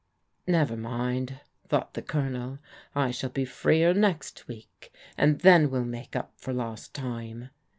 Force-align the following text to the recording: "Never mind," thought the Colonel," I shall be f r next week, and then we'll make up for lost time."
"Never 0.47 0.75
mind," 0.75 1.41
thought 1.67 1.93
the 1.93 2.01
Colonel," 2.01 2.57
I 2.95 3.11
shall 3.11 3.29
be 3.29 3.43
f 3.43 3.63
r 3.67 3.93
next 3.93 4.47
week, 4.47 4.91
and 5.15 5.41
then 5.41 5.69
we'll 5.69 5.85
make 5.85 6.15
up 6.15 6.33
for 6.37 6.53
lost 6.53 6.95
time." 6.95 7.51